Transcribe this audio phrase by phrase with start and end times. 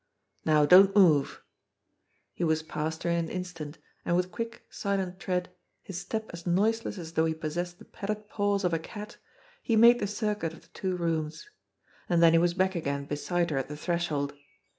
[0.45, 1.43] "Now, don't move!"
[2.33, 5.49] He was past her in an instant, and with quick, silent tread,
[5.83, 9.17] his step as noiseless as though he possessed the padded paws of a cat,
[9.61, 11.47] he made the circuit of the two rooms.
[12.09, 14.33] And then he was back again beside her at the threshold.